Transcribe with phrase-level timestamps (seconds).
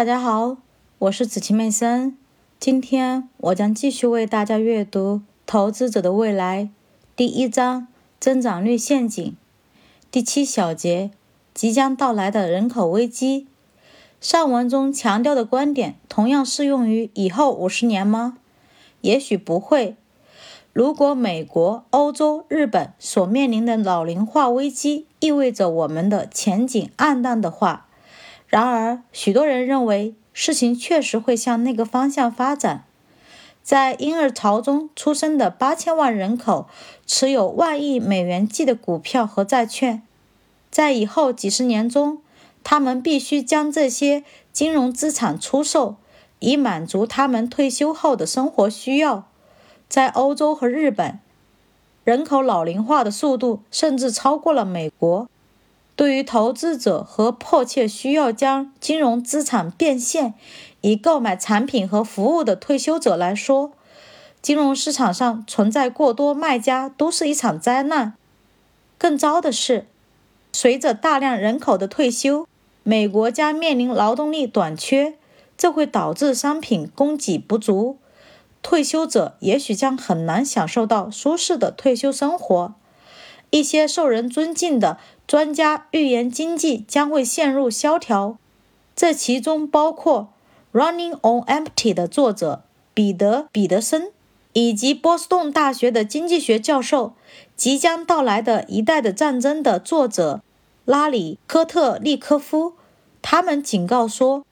[0.00, 0.56] 大家好，
[0.98, 2.16] 我是子琪妹森。
[2.58, 6.64] 今天我将继续为大家阅读《投资者的未来》
[7.14, 7.86] 第一章
[8.18, 9.36] “增长率陷阱”
[10.10, 11.10] 第七小节
[11.52, 13.46] “即将到来的人口危机”。
[14.22, 18.38] 上文中强调的观点同样适用于以后五十年吗？
[19.02, 19.96] 也许不会。
[20.72, 27.88] 如果美国、欧洲、日本所面临的老龄化危机意味着我们的前景暗淡的话，
[28.50, 32.84] 然而许多人认为事情确实会向那个方向发展。
[33.62, 36.66] 在婴儿潮中出生的八千万人口
[37.06, 40.02] 持有万亿美元计的股票和债券，
[40.70, 42.18] 在以后几十年中，
[42.64, 45.96] 他们必须将这些金融资产出售，
[46.40, 49.28] 以满足他们退休后的生活需要。
[49.88, 51.20] 在欧洲和日本，
[52.02, 55.28] 人口老龄化的速度甚至超过了美国。
[56.00, 60.32] 对于投资者和迫切需要将金融资产变现
[60.80, 63.72] 以购买产品和服务的退休者来说，
[64.40, 68.14] 金融市场上存在过多卖家都是一场灾难。
[68.96, 69.88] 更糟的是，
[70.54, 72.46] 随着大量人口的退休，
[72.82, 75.18] 美国将面临劳动力短缺，
[75.58, 77.98] 这会导致商品供给不足。
[78.62, 82.74] 退休者也许将很难享受到舒适的退休生活。
[83.50, 88.38] 一些受人尊敬的专家预言，经济将会陷入萧条，
[88.96, 90.32] 这其中包括
[90.78, 92.62] 《Running on Empty》的作者
[92.94, 94.12] 彼得·彼得森，
[94.52, 97.08] 以及波士顿大学的经济学教授
[97.56, 100.40] 《即将到来的一代的战争》的作者
[100.84, 102.74] 拉里·科特利科夫。
[103.22, 104.44] 他们警告说，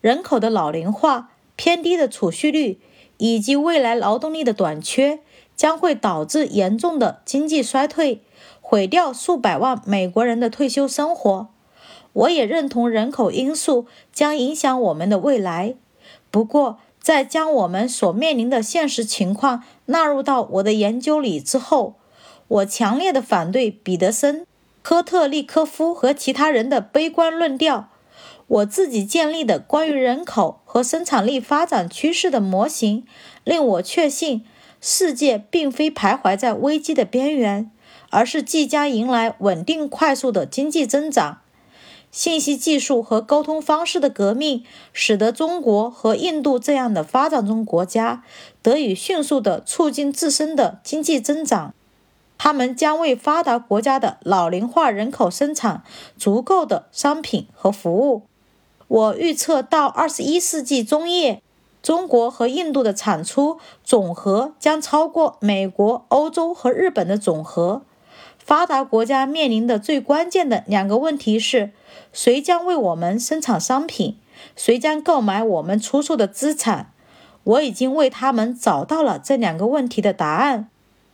[0.00, 2.78] 人口的老龄化、偏低的储蓄率。
[3.18, 5.20] 以及未来劳动力的短缺
[5.56, 8.20] 将会导致严重的经济衰退，
[8.60, 11.48] 毁掉数百万美国人的退休生活。
[12.12, 15.74] 我也认同人口因素将影响我们的未来。
[16.30, 21.96] 不过，在将我们所面临的现实情况纳入到我的研究里之后，
[22.48, 24.46] 我强烈的反对彼得森、
[24.82, 27.88] 科特利科夫和其他人的悲观论调。
[28.48, 33.04] 我自己建立的关于人口和生产力发展趋势的模型，
[33.42, 34.44] 令我确信
[34.88, 37.68] 世界并非徘徊在危机的边缘，
[38.10, 41.38] 而是即将迎来稳定快速的经济增长。
[42.12, 48.22] 信息技术和沟通方式的革命，使得中国和印度这样的发展中国家
[48.62, 51.74] 得以迅速地促进自身的经济增长。
[52.38, 55.82] 他们将为发达国家的老龄化人口生产
[56.16, 58.22] 足够的商品和服务。
[58.86, 61.42] 我预测到二十一世纪中叶，
[61.86, 67.82] 中国和印度的产出总和将超过美国、欧洲和日本的总和。
[68.40, 71.70] 发达国家面临的最关键的两个问题是：
[72.12, 74.18] 谁将为我们生产商品？
[74.56, 76.90] 谁将购买我们出售的资产？
[77.44, 80.68] 我已经为他们找到了这两个问题的答案。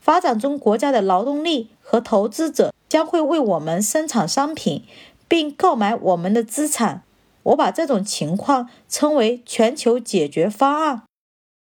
[0.00, 4.82] 发展中国家的劳动力和投资者将会为我们生产商品，
[5.28, 7.02] 并购买我们的资产。
[7.44, 11.02] 我把这种情况称为全球解决方案。